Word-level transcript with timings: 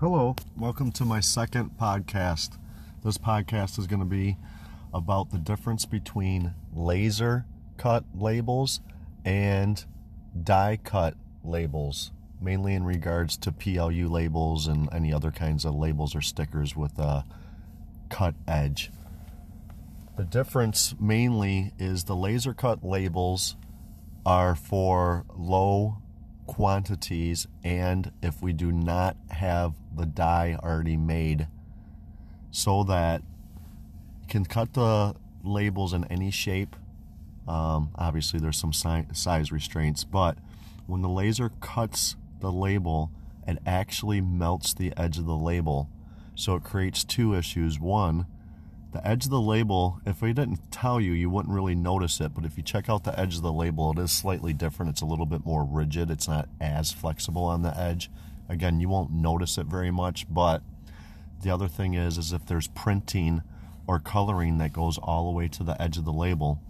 Hello, 0.00 0.34
welcome 0.56 0.90
to 0.92 1.04
my 1.04 1.20
second 1.20 1.72
podcast. 1.78 2.56
This 3.04 3.18
podcast 3.18 3.78
is 3.78 3.86
going 3.86 4.00
to 4.00 4.06
be 4.06 4.38
about 4.94 5.30
the 5.30 5.36
difference 5.36 5.84
between 5.84 6.54
laser 6.72 7.44
cut 7.76 8.04
labels 8.14 8.80
and 9.26 9.84
die 10.42 10.78
cut 10.82 11.16
labels, 11.44 12.12
mainly 12.40 12.72
in 12.72 12.84
regards 12.84 13.36
to 13.36 13.52
PLU 13.52 14.08
labels 14.08 14.66
and 14.66 14.88
any 14.90 15.12
other 15.12 15.30
kinds 15.30 15.66
of 15.66 15.74
labels 15.74 16.14
or 16.14 16.22
stickers 16.22 16.74
with 16.74 16.98
a 16.98 17.26
cut 18.08 18.34
edge. 18.48 18.90
The 20.16 20.24
difference 20.24 20.94
mainly 20.98 21.74
is 21.78 22.04
the 22.04 22.16
laser 22.16 22.54
cut 22.54 22.82
labels 22.82 23.54
are 24.24 24.54
for 24.54 25.26
low 25.36 25.98
quantities 26.52 27.46
and 27.62 28.12
if 28.22 28.42
we 28.42 28.52
do 28.52 28.72
not 28.72 29.16
have 29.30 29.74
the 29.96 30.06
die 30.06 30.58
already 30.62 30.96
made 30.96 31.46
so 32.50 32.82
that 32.82 33.22
you 34.20 34.26
can 34.28 34.44
cut 34.44 34.74
the 34.74 35.14
labels 35.44 35.92
in 35.92 36.04
any 36.06 36.30
shape 36.30 36.74
um, 37.46 37.90
obviously 37.96 38.40
there's 38.40 38.58
some 38.58 38.72
si- 38.72 39.06
size 39.12 39.52
restraints 39.52 40.04
but 40.04 40.36
when 40.86 41.02
the 41.02 41.08
laser 41.08 41.50
cuts 41.60 42.16
the 42.40 42.50
label 42.50 43.10
it 43.50 43.58
actually 43.66 44.20
melts 44.20 44.72
the 44.72 44.92
edge 44.96 45.18
of 45.18 45.26
the 45.26 45.36
label. 45.36 45.88
So 46.34 46.54
it 46.54 46.62
creates 46.64 47.04
two 47.04 47.34
issues. 47.34 47.80
One 47.80 48.26
the 48.92 49.06
edge 49.06 49.24
of 49.24 49.30
the 49.30 49.40
label, 49.40 50.00
if 50.04 50.20
we 50.20 50.32
didn't 50.32 50.72
tell 50.72 51.00
you, 51.00 51.12
you 51.12 51.30
wouldn't 51.30 51.54
really 51.54 51.74
notice 51.74 52.20
it. 52.20 52.34
But 52.34 52.44
if 52.44 52.56
you 52.56 52.62
check 52.62 52.88
out 52.88 53.04
the 53.04 53.18
edge 53.18 53.36
of 53.36 53.42
the 53.42 53.52
label, 53.52 53.92
it 53.92 53.98
is 53.98 54.10
slightly 54.10 54.52
different. 54.52 54.90
It's 54.90 55.00
a 55.00 55.06
little 55.06 55.26
bit 55.26 55.44
more 55.44 55.64
rigid. 55.64 56.10
It's 56.10 56.28
not 56.28 56.48
as 56.60 56.92
flexible 56.92 57.44
on 57.44 57.62
the 57.62 57.78
edge. 57.78 58.10
Again, 58.48 58.80
you 58.80 58.88
won't 58.88 59.12
notice 59.12 59.58
it 59.58 59.66
very 59.66 59.90
much. 59.90 60.26
But 60.28 60.62
the 61.42 61.50
other 61.50 61.68
thing 61.68 61.94
is, 61.94 62.18
is 62.18 62.32
if 62.32 62.46
there's 62.46 62.68
printing 62.68 63.42
or 63.86 64.00
coloring 64.00 64.58
that 64.58 64.72
goes 64.72 64.98
all 64.98 65.26
the 65.26 65.36
way 65.36 65.48
to 65.48 65.62
the 65.62 65.80
edge 65.80 65.96
of 65.96 66.04
the 66.04 66.12
label, 66.12 66.60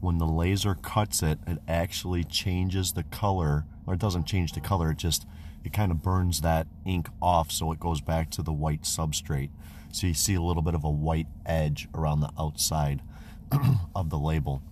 when 0.00 0.18
the 0.18 0.26
laser 0.26 0.74
cuts 0.74 1.22
it, 1.22 1.38
it 1.46 1.58
actually 1.68 2.24
changes 2.24 2.92
the 2.92 3.02
color, 3.04 3.64
or 3.86 3.94
it 3.94 4.00
doesn't 4.00 4.26
change 4.26 4.52
the 4.52 4.60
color. 4.60 4.90
It 4.90 4.98
just 4.98 5.26
it 5.64 5.72
kind 5.72 5.92
of 5.92 6.02
burns 6.02 6.40
that 6.40 6.66
ink 6.86 7.08
off, 7.20 7.52
so 7.52 7.70
it 7.72 7.80
goes 7.80 8.00
back 8.00 8.30
to 8.30 8.42
the 8.42 8.52
white 8.52 8.82
substrate. 8.82 9.50
So 9.92 10.06
you 10.06 10.14
see 10.14 10.34
a 10.34 10.40
little 10.40 10.62
bit 10.62 10.74
of 10.74 10.84
a 10.84 10.90
white 10.90 11.26
edge 11.44 11.88
around 11.94 12.20
the 12.20 12.30
outside 12.38 13.02
of 13.94 14.10
the 14.10 14.18
label. 14.18 14.62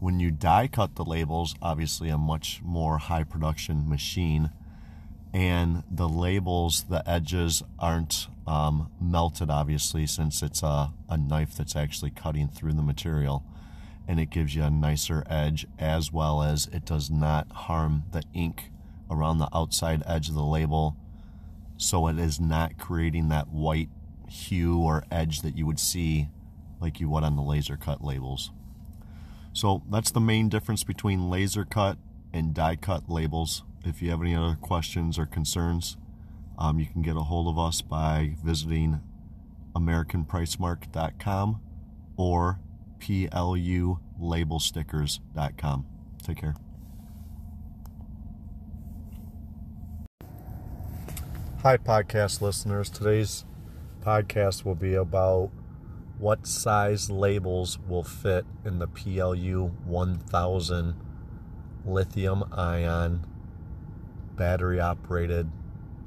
When 0.00 0.18
you 0.18 0.30
die 0.30 0.66
cut 0.66 0.96
the 0.96 1.04
labels, 1.04 1.54
obviously 1.62 2.08
a 2.08 2.18
much 2.18 2.60
more 2.62 2.98
high 2.98 3.24
production 3.24 3.88
machine, 3.88 4.50
and 5.32 5.82
the 5.90 6.08
labels, 6.08 6.84
the 6.84 7.08
edges 7.08 7.62
aren't 7.78 8.28
um, 8.46 8.90
melted, 9.00 9.50
obviously, 9.50 10.06
since 10.06 10.42
it's 10.42 10.62
a, 10.62 10.92
a 11.08 11.16
knife 11.16 11.54
that's 11.56 11.74
actually 11.74 12.10
cutting 12.10 12.48
through 12.48 12.72
the 12.72 12.82
material. 12.82 13.44
And 14.06 14.20
it 14.20 14.30
gives 14.30 14.54
you 14.54 14.62
a 14.62 14.70
nicer 14.70 15.24
edge 15.28 15.66
as 15.78 16.12
well 16.12 16.42
as 16.42 16.66
it 16.72 16.84
does 16.84 17.10
not 17.10 17.50
harm 17.50 18.04
the 18.12 18.22
ink 18.34 18.70
around 19.10 19.38
the 19.38 19.48
outside 19.54 20.02
edge 20.06 20.28
of 20.28 20.34
the 20.34 20.42
label 20.42 20.96
so 21.76 22.06
it 22.06 22.18
is 22.18 22.40
not 22.40 22.78
creating 22.78 23.28
that 23.28 23.48
white 23.48 23.88
hue 24.28 24.78
or 24.78 25.04
edge 25.10 25.42
that 25.42 25.56
you 25.56 25.66
would 25.66 25.80
see 25.80 26.28
like 26.80 27.00
you 27.00 27.08
would 27.08 27.24
on 27.24 27.36
the 27.36 27.42
laser 27.42 27.76
cut 27.76 28.02
labels. 28.02 28.50
So 29.52 29.82
that's 29.90 30.10
the 30.10 30.20
main 30.20 30.48
difference 30.48 30.84
between 30.84 31.30
laser 31.30 31.64
cut 31.64 31.98
and 32.32 32.54
die 32.54 32.76
cut 32.76 33.08
labels. 33.08 33.62
If 33.84 34.02
you 34.02 34.10
have 34.10 34.20
any 34.20 34.34
other 34.34 34.56
questions 34.60 35.18
or 35.18 35.26
concerns, 35.26 35.96
um, 36.58 36.78
you 36.78 36.86
can 36.86 37.02
get 37.02 37.16
a 37.16 37.20
hold 37.20 37.48
of 37.48 37.58
us 37.58 37.80
by 37.80 38.34
visiting 38.42 39.00
AmericanPricemark.com 39.74 41.60
or 42.16 42.60
PLULabelstickers.com. 43.00 45.86
Take 46.22 46.36
care. 46.38 46.54
Hi, 51.62 51.76
podcast 51.78 52.42
listeners. 52.42 52.90
Today's 52.90 53.44
podcast 54.02 54.64
will 54.64 54.74
be 54.74 54.94
about 54.94 55.50
what 56.18 56.46
size 56.46 57.10
labels 57.10 57.78
will 57.88 58.02
fit 58.02 58.44
in 58.64 58.78
the 58.78 58.86
PLU 58.86 59.72
1000 59.84 60.94
lithium 61.86 62.44
ion 62.52 63.26
battery 64.36 64.80
operated 64.80 65.50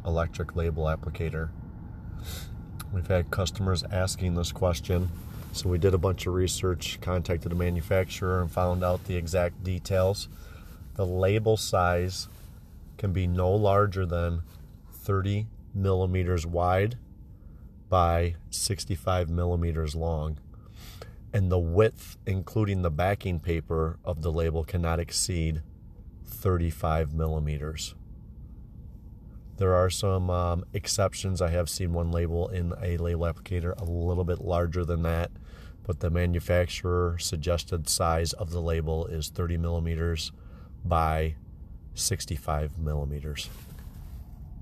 electric 0.05 0.55
label 0.55 0.85
applicator. 0.85 1.49
We've 2.93 3.07
had 3.07 3.31
customers 3.31 3.83
asking 3.91 4.35
this 4.35 4.51
question, 4.51 5.09
so 5.51 5.69
we 5.69 5.77
did 5.77 5.93
a 5.93 5.97
bunch 5.97 6.27
of 6.27 6.33
research, 6.33 6.99
contacted 7.01 7.51
a 7.51 7.55
manufacturer, 7.55 8.41
and 8.41 8.51
found 8.51 8.83
out 8.83 9.05
the 9.05 9.15
exact 9.15 9.63
details. 9.63 10.27
The 10.95 11.05
label 11.05 11.57
size 11.57 12.27
can 12.97 13.13
be 13.13 13.27
no 13.27 13.51
larger 13.51 14.05
than 14.05 14.41
30 14.91 15.47
millimeters 15.73 16.45
wide 16.45 16.97
by 17.89 18.35
65 18.49 19.29
millimeters 19.29 19.95
long. 19.95 20.39
And 21.33 21.51
the 21.51 21.59
width, 21.59 22.17
including 22.25 22.81
the 22.81 22.89
backing 22.89 23.39
paper 23.39 23.99
of 24.03 24.21
the 24.21 24.31
label, 24.31 24.63
cannot 24.63 24.99
exceed 24.99 25.61
35 26.25 27.13
millimeters. 27.13 27.95
There 29.57 29.73
are 29.73 29.89
some 29.89 30.29
um, 30.29 30.65
exceptions. 30.73 31.41
I 31.41 31.49
have 31.49 31.69
seen 31.69 31.91
one 31.91 32.11
label 32.11 32.47
in 32.47 32.73
a 32.81 32.97
label 32.97 33.25
applicator 33.25 33.75
a 33.79 33.83
little 33.83 34.23
bit 34.23 34.39
larger 34.39 34.85
than 34.85 35.01
that, 35.01 35.31
but 35.83 35.99
the 35.99 36.11
manufacturer 36.11 37.17
suggested 37.19 37.89
size 37.89 38.33
of 38.33 38.51
the 38.51 38.61
label 38.61 39.07
is 39.07 39.29
30 39.29 39.57
millimeters 39.57 40.31
by 40.85 41.35
65 41.95 42.77
millimeters. 42.77 43.49